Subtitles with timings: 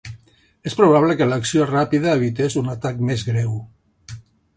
[0.69, 3.53] És probable que l'acció ràpida evités un atac més greu.